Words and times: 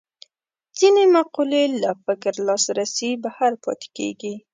ځینې 0.77 1.03
مقولې 1.15 1.63
له 1.81 1.91
فکر 2.05 2.33
لاسرسي 2.47 3.11
بهر 3.23 3.51
پاتې 3.63 3.87
کېږي 3.97 4.33